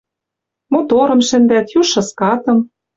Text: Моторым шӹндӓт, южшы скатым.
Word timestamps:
Моторым 0.71 1.21
шӹндӓт, 1.27 1.67
южшы 1.79 2.01
скатым. 2.09 2.59